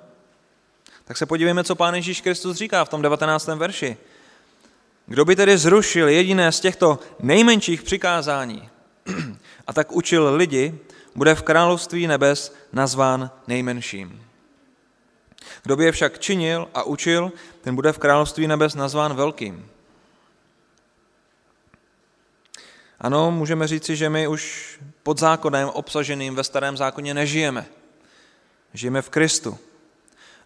[1.05, 3.46] tak se podívejme, co Pán Ježíš Kristus říká v tom 19.
[3.46, 3.96] verši.
[5.07, 8.68] Kdo by tedy zrušil jediné z těchto nejmenších přikázání
[9.66, 10.79] a tak učil lidi,
[11.14, 14.27] bude v království nebes nazván nejmenším.
[15.62, 19.70] Kdo by je však činil a učil, ten bude v království nebes nazván velkým.
[23.01, 27.66] Ano, můžeme říci, že my už pod zákonem obsaženým ve starém zákoně nežijeme.
[28.75, 29.59] Žijeme v Kristu.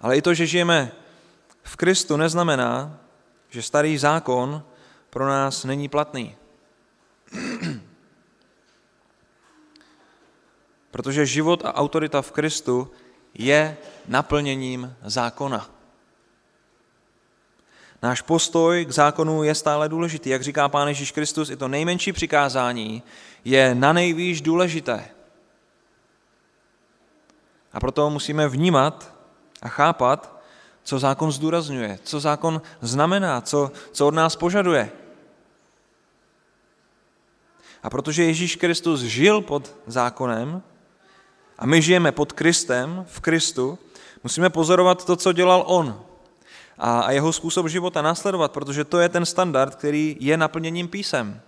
[0.00, 0.92] Ale i to, že žijeme
[1.62, 2.98] v Kristu, neznamená,
[3.50, 4.62] že starý zákon
[5.11, 6.37] pro nás není platný.
[10.94, 12.90] Protože život a autorita v Kristu
[13.35, 13.76] je
[14.09, 15.70] naplněním zákona.
[18.02, 20.30] Náš postoj k zákonu je stále důležitý.
[20.30, 23.02] Jak říká Pán Ježíš Kristus, i to nejmenší přikázání
[23.44, 25.11] je na nejvýš důležité.
[27.72, 29.14] A proto musíme vnímat
[29.62, 30.42] a chápat,
[30.83, 34.90] co zákon zdůrazňuje, co zákon znamená, co, co od nás požaduje.
[37.83, 40.62] A protože Ježíš Kristus žil pod zákonem
[41.64, 43.79] a my žijeme pod Kristem, v Kristu,
[44.22, 46.00] musíme pozorovat to, co dělal On
[46.79, 51.40] a, jeho způsob života následovat, protože to je ten standard, který je naplněním písem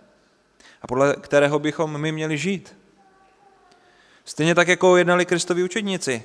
[0.83, 2.76] a podle kterého bychom my měli žít.
[4.24, 6.24] Stejně tak, jako jednali Kristovi učedníci,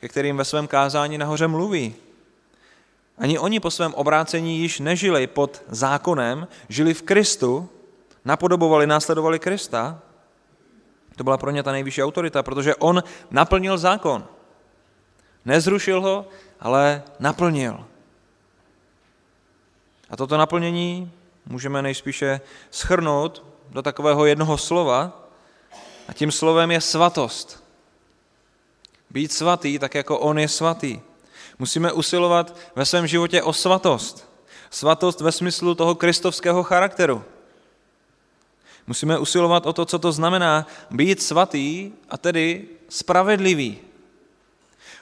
[0.00, 1.94] ke kterým ve svém kázání nahoře mluví.
[3.18, 7.68] Ani oni po svém obrácení již nežili pod zákonem, žili v Kristu,
[8.24, 10.02] napodobovali, následovali Krista.
[11.16, 14.26] To byla pro ně ta nejvyšší autorita, protože on naplnil zákon.
[15.44, 16.26] Nezrušil ho,
[16.60, 17.84] ale naplnil.
[20.10, 21.12] A toto naplnění
[21.46, 25.22] můžeme nejspíše schrnout do takového jednoho slova,
[26.08, 27.64] a tím slovem je svatost.
[29.10, 31.00] Být svatý, tak jako on je svatý.
[31.58, 34.28] Musíme usilovat ve svém životě o svatost.
[34.70, 37.24] Svatost ve smyslu toho kristovského charakteru.
[38.92, 43.78] Musíme usilovat o to, co to znamená být svatý a tedy spravedlivý.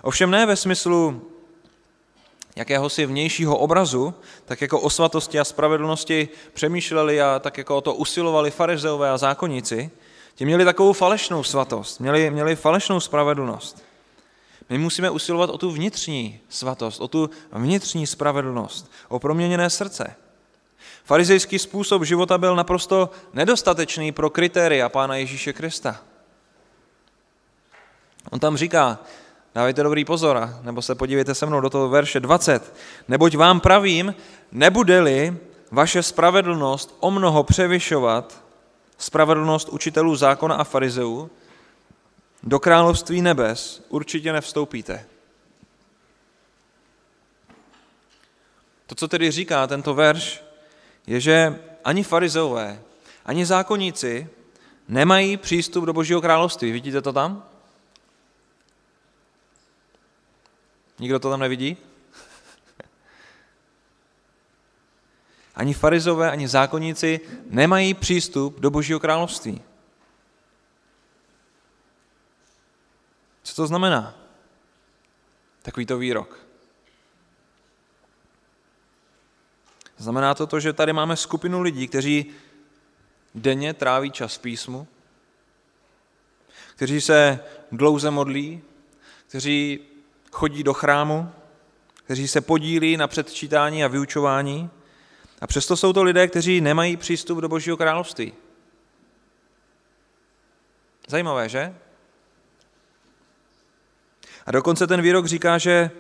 [0.03, 1.23] Ovšem ne ve smyslu
[2.57, 7.95] jakéhosi vnějšího obrazu, tak jako o svatosti a spravedlnosti přemýšleli a tak jako o to
[7.95, 9.91] usilovali farizeové a zákonníci,
[10.35, 13.83] ti měli takovou falešnou svatost, měli, měli falešnou spravedlnost.
[14.69, 20.17] My musíme usilovat o tu vnitřní svatost, o tu vnitřní spravedlnost, o proměněné srdce.
[21.11, 26.01] Farizejský způsob života byl naprosto nedostatečný pro kritéria Pána Ježíše Krista.
[28.31, 28.99] On tam říká,
[29.55, 32.75] dávejte dobrý pozor, nebo se podívejte se mnou do toho verše 20.
[33.09, 34.15] Neboť vám pravím,
[34.53, 35.37] nebude-li
[35.71, 38.45] vaše spravedlnost o mnoho převyšovat
[38.99, 41.31] spravedlnost učitelů zákona a farizeů,
[42.43, 45.07] do království nebes určitě nevstoupíte.
[48.87, 50.50] To, co tedy říká tento verš,
[51.07, 52.83] je, že ani farizeové,
[53.27, 54.29] ani zákonníci
[54.89, 56.73] nemají přístup do Božího království.
[56.73, 57.49] Vidíte to tam?
[60.99, 61.77] Nikdo to tam nevidí?
[65.55, 69.63] Ani farizové, ani zákonníci nemají přístup do Božího království.
[73.43, 74.15] Co to znamená?
[75.63, 76.50] Takovýto výrok.
[80.01, 82.27] Znamená to to, že tady máme skupinu lidí, kteří
[83.35, 84.89] denně tráví čas v písmu,
[86.77, 87.41] kteří se
[87.73, 88.63] dlouze modlí,
[89.29, 89.81] kteří
[90.33, 91.31] chodí do chrámu,
[92.05, 94.71] kteří se podílí na předčítání a vyučování,
[95.41, 98.33] a přesto jsou to lidé, kteří nemají přístup do Božího království.
[101.09, 101.75] Zajímavé, že?
[104.47, 105.91] A dokonce ten výrok říká, že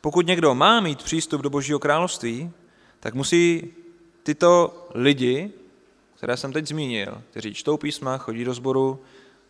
[0.00, 2.52] pokud někdo má mít přístup do Božího království,
[3.04, 3.74] tak musí
[4.22, 5.52] tyto lidi,
[6.16, 9.02] které jsem teď zmínil, kteří čtou písma, chodí do sboru,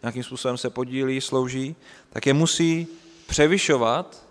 [0.02, 1.76] nějakým způsobem se podílí, slouží,
[2.10, 2.86] tak je musí
[3.26, 4.26] převyšovat.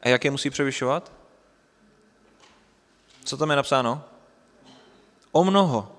[0.00, 1.12] A jak je musí převyšovat?
[3.24, 4.04] Co tam je napsáno?
[5.32, 5.92] O mnoho.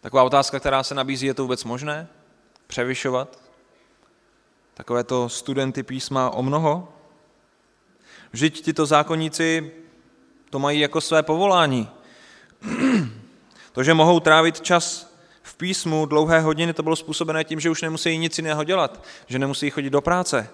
[0.00, 2.08] Taková otázka, která se nabízí, je to vůbec možné?
[2.66, 3.38] Převyšovat?
[4.74, 6.99] Takovéto studenty písma o mnoho?
[8.32, 9.72] Vždyť tyto zákonníci
[10.50, 11.88] to mají jako své povolání.
[13.72, 17.82] To, že mohou trávit čas v písmu dlouhé hodiny, to bylo způsobené tím, že už
[17.82, 20.50] nemusí nic jiného dělat, že nemusí chodit do práce.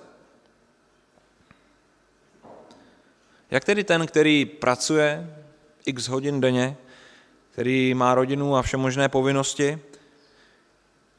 [3.51, 5.37] Jak tedy ten, který pracuje
[5.87, 6.77] x hodin denně,
[7.51, 9.79] který má rodinu a vše možné povinnosti,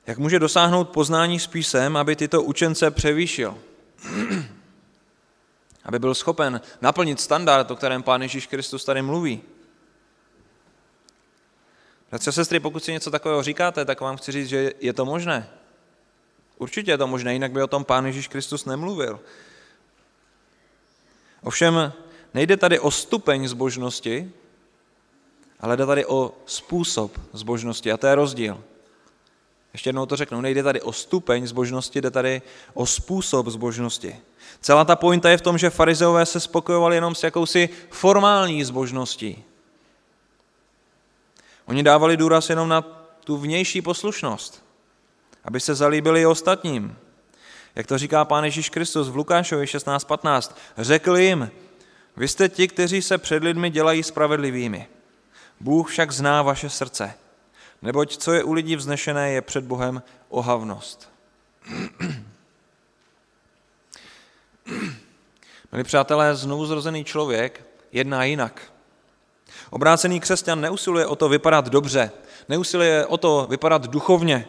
[0.07, 3.57] jak může dosáhnout poznání s písem, aby tyto učence převýšil?
[5.87, 9.41] aby byl schopen naplnit standard, o kterém Pán Ježíš Kristus tady mluví.
[12.09, 15.05] Bratři a sestry, pokud si něco takového říkáte, tak vám chci říct, že je to
[15.05, 15.49] možné.
[16.57, 19.19] Určitě je to možné, jinak by o tom Pán Ježíš Kristus nemluvil.
[21.43, 21.93] Ovšem,
[22.33, 24.31] nejde tady o stupeň zbožnosti,
[25.59, 28.63] ale jde tady o způsob zbožnosti a to je rozdíl.
[29.77, 32.41] Ještě jednou to řeknu, nejde tady o stupeň zbožnosti, jde tady
[32.73, 34.19] o způsob zbožnosti.
[34.61, 39.43] Celá ta pointa je v tom, že farizeové se spokojovali jenom s jakousi formální zbožností.
[41.65, 42.81] Oni dávali důraz jenom na
[43.23, 44.63] tu vnější poslušnost,
[45.43, 46.97] aby se zalíbili i ostatním.
[47.75, 50.51] Jak to říká pán Ježíš Kristus v Lukášovi 16.15.
[50.77, 51.51] Řekl jim,
[52.15, 54.87] vy jste ti, kteří se před lidmi dělají spravedlivými.
[55.59, 57.13] Bůh však zná vaše srdce.
[57.81, 61.09] Neboť co je u lidí vznešené, je před Bohem ohavnost.
[65.71, 68.61] Milí přátelé, znovu zrozený člověk jedná jinak.
[69.69, 72.11] Obrácený křesťan neusiluje o to vypadat dobře,
[72.49, 74.47] neusiluje o to vypadat duchovně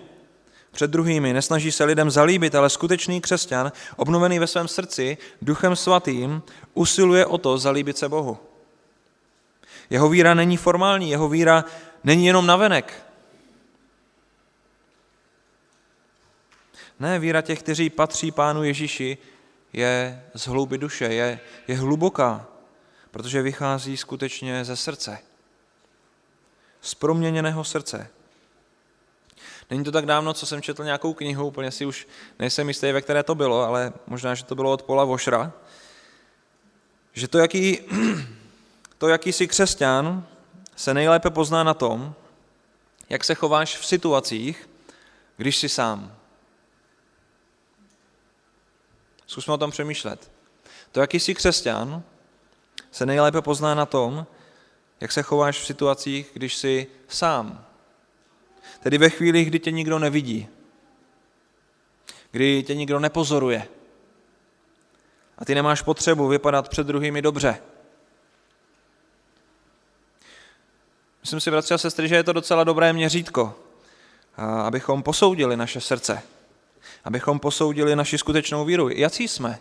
[0.70, 6.42] před druhými, nesnaží se lidem zalíbit, ale skutečný křesťan, obnovený ve svém srdci duchem svatým,
[6.74, 8.38] usiluje o to zalíbit se Bohu.
[9.90, 11.64] Jeho víra není formální, jeho víra
[12.04, 13.07] není jenom navenek.
[17.00, 19.18] Ne, víra těch, kteří patří Pánu Ježíši,
[19.72, 22.46] je z hlouby duše, je, je hluboká,
[23.10, 25.18] protože vychází skutečně ze srdce.
[26.80, 28.10] Z proměněného srdce.
[29.70, 32.08] Není to tak dávno, co jsem četl nějakou knihu, úplně si už
[32.38, 35.52] nejsem jistý, ve které to bylo, ale možná, že to bylo od Paula Vošra,
[37.12, 37.78] že to, jaký,
[38.98, 40.26] to jakýsi křesťan
[40.76, 42.14] se nejlépe pozná na tom,
[43.08, 44.68] jak se chováš v situacích,
[45.36, 46.17] když jsi sám.
[49.28, 50.30] Zkusme o tom přemýšlet.
[50.92, 52.02] To, jaký jsi křesťan,
[52.90, 54.26] se nejlépe pozná na tom,
[55.00, 57.64] jak se chováš v situacích, když jsi sám.
[58.80, 60.48] Tedy ve chvíli, kdy tě nikdo nevidí,
[62.30, 63.68] kdy tě nikdo nepozoruje
[65.38, 67.62] a ty nemáš potřebu vypadat před druhými dobře.
[71.20, 73.54] Myslím si, bratři a sestry, že je to docela dobré měřítko,
[74.64, 76.22] abychom posoudili naše srdce
[77.04, 78.88] abychom posoudili naši skutečnou víru.
[78.88, 79.58] Jací jsme?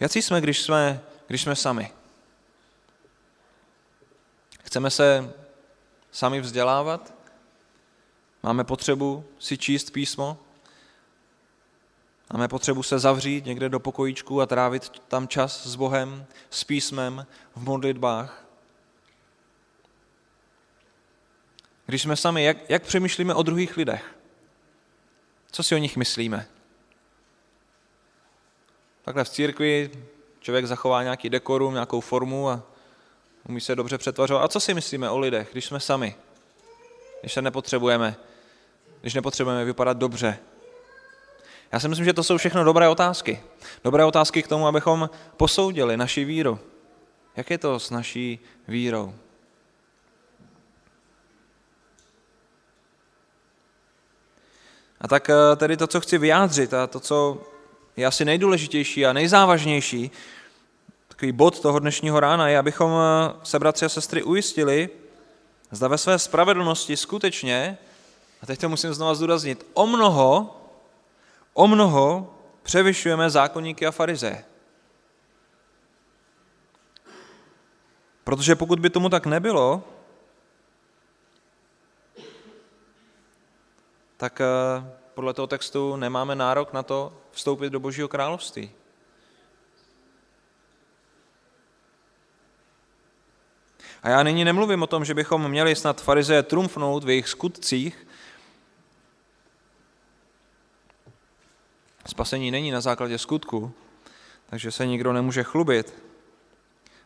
[0.00, 1.92] Jací jsme, když jsme, když jsme sami?
[4.64, 5.32] Chceme se
[6.12, 7.14] sami vzdělávat?
[8.42, 10.38] Máme potřebu si číst písmo?
[12.32, 17.26] Máme potřebu se zavřít někde do pokojíčku a trávit tam čas s Bohem, s písmem,
[17.56, 18.44] v modlitbách?
[21.86, 24.17] Když jsme sami, jak, jak přemýšlíme o druhých lidech?
[25.50, 26.46] Co si o nich myslíme?
[29.02, 29.90] Takhle v církvi
[30.40, 32.62] člověk zachová nějaký dekorum, nějakou formu a
[33.48, 34.44] umí se dobře přetvařovat.
[34.44, 36.14] A co si myslíme o lidech, když jsme sami?
[37.20, 38.16] Když se nepotřebujeme,
[39.00, 40.38] když nepotřebujeme vypadat dobře.
[41.72, 43.40] Já si myslím, že to jsou všechno dobré otázky.
[43.84, 46.58] Dobré otázky k tomu, abychom posoudili naši víru.
[47.36, 48.38] Jak je to s naší
[48.68, 49.14] vírou?
[55.00, 57.42] A tak eh, tedy to, co chci vyjádřit a to, co
[57.96, 60.10] je asi nejdůležitější a nejzávažnější,
[61.08, 64.88] takový bod toho dnešního rána je, abychom eh, se, bratři a sestry, ujistili,
[65.70, 67.78] zda ve své spravedlnosti skutečně,
[68.42, 70.56] a teď to musím znovu zdůraznit, o mnoho,
[71.54, 74.44] o mnoho převyšujeme zákonníky a farize.
[78.24, 79.82] Protože pokud by tomu tak nebylo,
[84.18, 84.46] tak eh,
[85.14, 88.70] podle toho textu nemáme nárok na to vstoupit do Božího království.
[94.02, 98.06] A já nyní nemluvím o tom, že bychom měli snad farizeje trumfnout v jejich skutcích.
[102.06, 103.72] Spasení není na základě skutku,
[104.50, 105.94] takže se nikdo nemůže chlubit.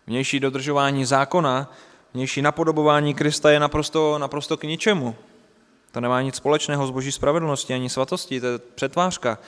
[0.06, 1.72] Vnější dodržování zákona,
[2.14, 5.16] vnější napodobování Krista je naprosto, naprosto k ničemu.
[5.93, 9.38] To nemá nic společného s boží spravedlností ani svatostí, to je přetvářka.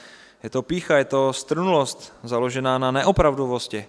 [0.43, 3.87] Je to pícha, je to strnulost založená na neopravdovosti.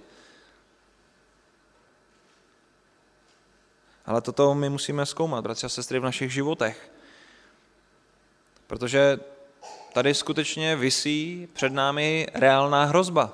[4.05, 6.91] Ale toto my musíme zkoumat, bratři a sestry, v našich životech.
[8.67, 9.19] Protože
[9.93, 13.33] tady skutečně visí před námi reálná hrozba.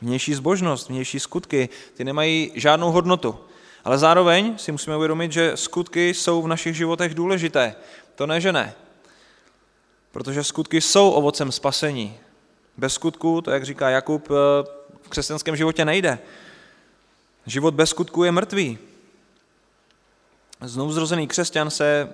[0.00, 3.45] Vnější zbožnost, vnější skutky, ty nemají žádnou hodnotu.
[3.86, 7.74] Ale zároveň si musíme uvědomit, že skutky jsou v našich životech důležité.
[8.14, 8.74] To ne, že ne.
[10.12, 12.16] Protože skutky jsou ovocem spasení.
[12.76, 14.34] Bez skutku, to jak říká Jakub, eh,
[15.02, 16.18] v křesťanském životě nejde.
[17.46, 18.78] Život bez skutku je mrtvý.
[20.60, 22.12] Znovuzrozený křesťan se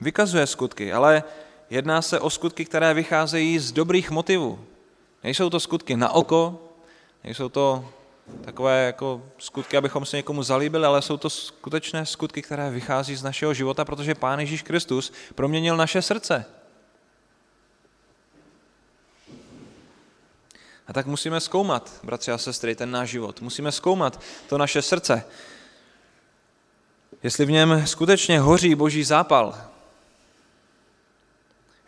[0.00, 1.22] vykazuje skutky, ale
[1.70, 4.64] jedná se o skutky, které vycházejí z dobrých motivů.
[5.24, 6.58] Nejsou to skutky na oko,
[7.24, 7.84] nejsou to
[8.44, 13.22] takové jako skutky, abychom se někomu zalíbili, ale jsou to skutečné skutky, které vychází z
[13.22, 16.44] našeho života, protože Pán Ježíš Kristus proměnil naše srdce.
[20.86, 23.40] A tak musíme zkoumat, bratři a sestry, ten náš život.
[23.40, 25.24] Musíme zkoumat to naše srdce.
[27.22, 29.73] Jestli v něm skutečně hoří boží zápal,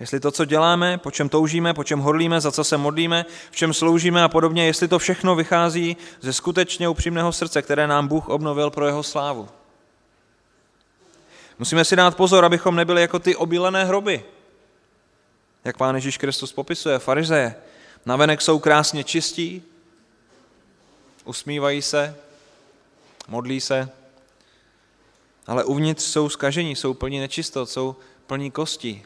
[0.00, 3.56] Jestli to, co děláme, po čem toužíme, po čem hodlíme, za co se modlíme, v
[3.56, 8.28] čem sloužíme a podobně, jestli to všechno vychází ze skutečně upřímného srdce, které nám Bůh
[8.28, 9.48] obnovil pro jeho slávu.
[11.58, 14.24] Musíme si dát pozor, abychom nebyli jako ty obílené hroby,
[15.64, 17.54] jak Pán Ježíš Kristus popisuje, farizeje.
[18.06, 19.62] Navenek jsou krásně čistí,
[21.24, 22.16] usmívají se,
[23.28, 23.88] modlí se,
[25.46, 29.04] ale uvnitř jsou skažení, jsou plní nečistot, jsou plní kostí,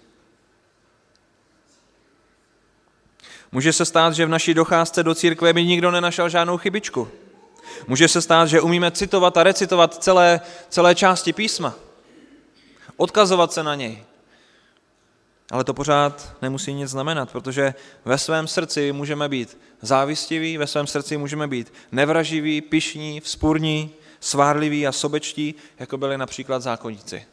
[3.52, 7.08] Může se stát, že v naší docházce do církve by nikdo nenašel žádnou chybičku.
[7.86, 11.74] Může se stát, že umíme citovat a recitovat celé, celé části písma.
[12.96, 14.04] Odkazovat se na něj.
[15.50, 17.74] Ale to pořád nemusí nic znamenat, protože
[18.04, 24.86] ve svém srdci můžeme být závistiví, ve svém srdci můžeme být nevraživí, pišní, vzpurní, svárliví
[24.86, 27.26] a sobečtí, jako byli například zákonníci.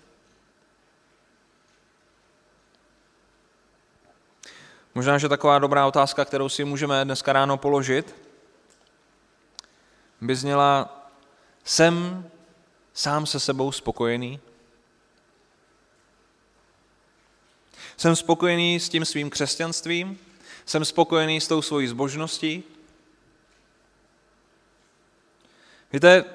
[4.97, 8.15] Možná, že taková dobrá otázka, kterou si můžeme dneska ráno položit,
[10.21, 10.89] by zněla,
[11.63, 12.25] jsem
[12.93, 14.39] sám se sebou spokojený?
[17.97, 20.19] Jsem spokojený s tím svým křesťanstvím?
[20.65, 22.63] Jsem spokojený s tou svojí zbožností?
[25.93, 26.25] Víte,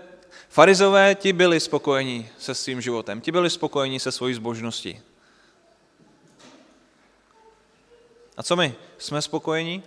[0.49, 5.03] farizové ti byli spokojení se svým životem, ti byli spokojení se svojí zbožností.
[8.37, 8.75] A co my?
[8.99, 9.83] Jsme spokojení?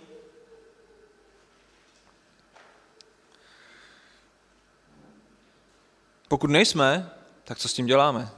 [6.28, 7.10] Pokud nejsme,
[7.44, 8.30] tak co s tím děláme?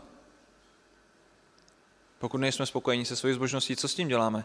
[2.19, 4.45] Pokud nejsme spokojení se svojí zbožností, co s tím děláme?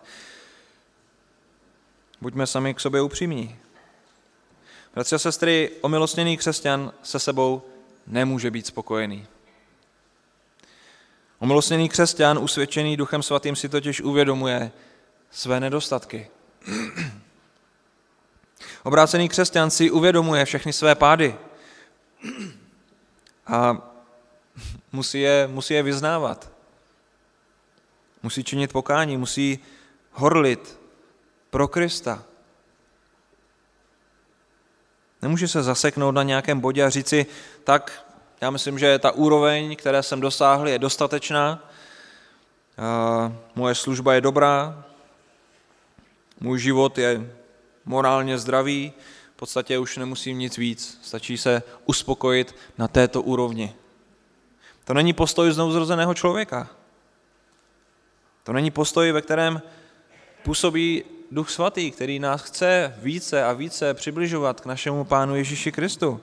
[2.21, 3.59] Buďme sami k sobě upřímní.
[4.93, 7.61] Bratři a sestry, omilostněný křesťan se sebou
[8.07, 9.27] nemůže být spokojený.
[11.39, 14.71] Omilostněný křesťan, usvědčený Duchem Svatým, si totiž uvědomuje,
[15.33, 16.29] své nedostatky.
[18.83, 21.35] Obrácený křesťan si uvědomuje všechny své pády
[23.47, 23.77] a
[24.91, 26.51] musí je, musí je vyznávat.
[28.23, 29.59] Musí činit pokání, musí
[30.11, 30.79] horlit
[31.49, 32.23] pro Krista.
[35.21, 37.25] Nemůže se zaseknout na nějakém bodě a říci,
[37.63, 38.05] tak
[38.41, 41.69] já myslím, že ta úroveň, které jsem dosáhl, je dostatečná,
[43.55, 44.85] moje služba je dobrá,
[46.39, 47.31] můj život je
[47.85, 48.93] morálně zdravý,
[49.33, 53.73] v podstatě už nemusím nic víc, stačí se uspokojit na této úrovni.
[54.85, 56.69] To není postoj znovuzrozeného člověka.
[58.43, 59.61] To není postoj, ve kterém
[60.43, 66.21] působí Duch Svatý, který nás chce více a více přibližovat k našemu Pánu Ježíši Kristu.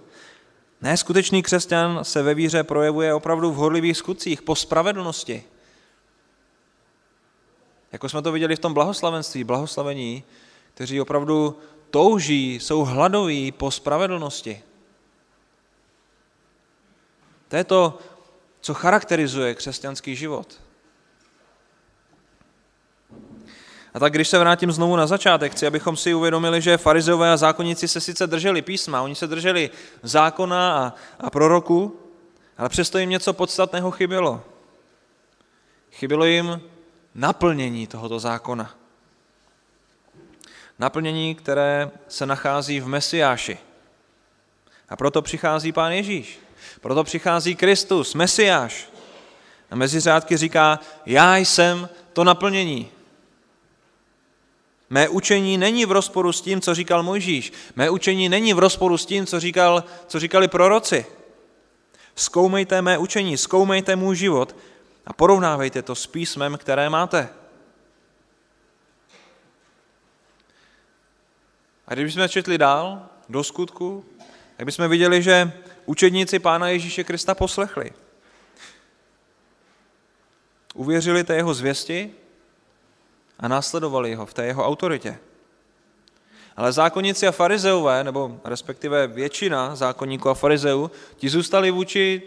[0.80, 5.44] Ne, skutečný křesťan se ve víře projevuje opravdu v horlivých skutcích, po spravedlnosti.
[7.92, 10.24] Jako jsme to viděli v tom blahoslavenství, blahoslavení,
[10.74, 11.58] kteří opravdu
[11.90, 14.62] touží, jsou hladoví po spravedlnosti.
[17.48, 17.98] To je to,
[18.60, 20.60] co charakterizuje křesťanský život.
[23.94, 27.36] A tak když se vrátím znovu na začátek, chci, abychom si uvědomili, že farizeové a
[27.36, 29.70] zákonníci se sice drželi písma, oni se drželi
[30.02, 32.00] zákona a, a proroku,
[32.58, 34.42] ale přesto jim něco podstatného chybělo.
[35.92, 36.60] Chybělo jim
[37.14, 38.74] naplnění tohoto zákona.
[40.78, 43.58] Naplnění, které se nachází v Mesiáši.
[44.88, 46.38] A proto přichází Pán Ježíš.
[46.80, 48.88] Proto přichází Kristus, Mesiáš.
[49.70, 52.90] A mezi řádky říká, já jsem to naplnění.
[54.90, 57.52] Mé učení není v rozporu s tím, co říkal Mojžíš.
[57.76, 61.06] Mé učení není v rozporu s tím, co, říkal, co říkali proroci.
[62.16, 64.56] Zkoumejte mé učení, zkoumejte můj život
[65.06, 67.28] a porovnávejte to s písmem, které máte.
[71.86, 74.04] A kdybychom četli dál do skutku,
[74.56, 75.52] tak bychom viděli, že
[75.86, 77.92] učedníci Pána Ježíše Krista poslechli.
[80.74, 82.14] Uvěřili té jeho zvěsti
[83.38, 85.18] a následovali ho v té jeho autoritě.
[86.56, 92.22] Ale zákonníci a farizeové, nebo respektive většina zákonníků a farizeů, ti zůstali vůči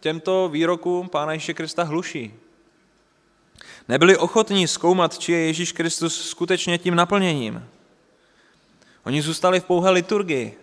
[0.00, 2.34] těmto výrokům Pána Ježíše Krista hluší.
[3.88, 7.68] Nebyli ochotní zkoumat, či je Ježíš Kristus skutečně tím naplněním.
[9.04, 10.58] Oni zůstali v pouhé liturgii.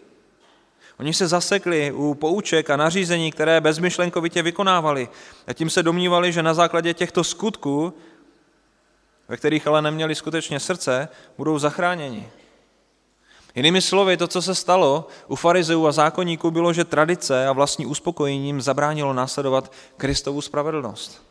[1.00, 5.10] Oni se zasekli u pouček a nařízení, které bezmyšlenkovitě vykonávali.
[5.48, 7.94] A tím se domnívali, že na základě těchto skutků
[9.28, 12.30] ve kterých ale neměli skutečně srdce, budou zachráněni.
[13.56, 17.86] Jinými slovy, to, co se stalo u farizeů a zákonníků, bylo, že tradice a vlastní
[17.86, 21.24] uspokojením zabránilo následovat Kristovu spravedlnost.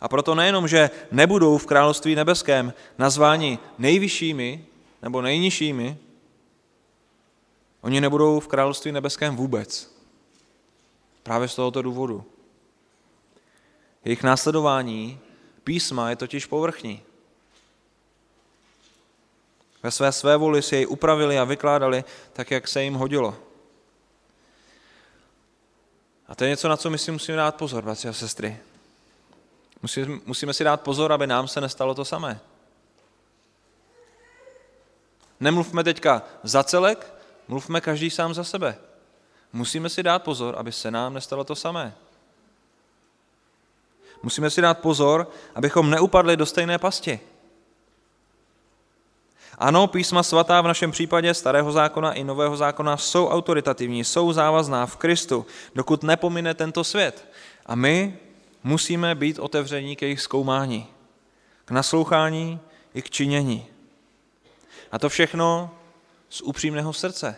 [0.00, 4.66] A proto nejenom, že nebudou v království nebeském nazváni nejvyššími
[5.02, 5.98] nebo nejnižšími,
[7.80, 9.96] oni nebudou v království nebeském vůbec.
[11.22, 12.24] Právě z tohoto důvodu.
[14.04, 15.18] Jejich následování
[15.64, 17.02] písma je totiž povrchní.
[19.86, 23.36] Ve své své voli si jej upravili a vykládali tak, jak se jim hodilo.
[26.28, 28.58] A to je něco, na co my si musíme dát pozor, bratři a sestry.
[29.82, 32.40] Musíme, musíme si dát pozor, aby nám se nestalo to samé.
[35.40, 37.14] Nemluvme teďka za celek,
[37.48, 38.78] mluvme každý sám za sebe.
[39.52, 41.94] Musíme si dát pozor, aby se nám nestalo to samé.
[44.22, 47.20] Musíme si dát pozor, abychom neupadli do stejné pasti.
[49.58, 54.86] Ano, písma svatá v našem případě starého zákona i nového zákona jsou autoritativní, jsou závazná
[54.86, 57.28] v Kristu, dokud nepomine tento svět.
[57.66, 58.18] A my
[58.64, 60.86] musíme být otevření k jejich zkoumání,
[61.64, 62.60] k naslouchání
[62.94, 63.66] i k činění.
[64.92, 65.70] A to všechno
[66.28, 67.36] z upřímného srdce.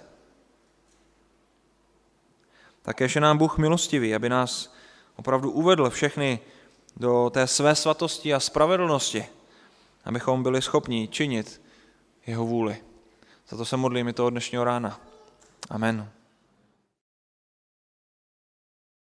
[2.83, 4.75] Také, že nám Bůh milostivý, aby nás
[5.17, 6.41] opravdu uvedl všechny
[6.97, 9.27] do té své svatosti a spravedlnosti,
[10.05, 11.61] abychom byli schopni činit
[12.29, 12.77] jeho vůli.
[13.49, 15.01] Za to se modlím i toho dnešního rána.
[15.71, 16.11] Amen.